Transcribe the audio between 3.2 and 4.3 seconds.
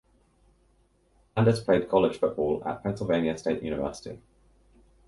State University.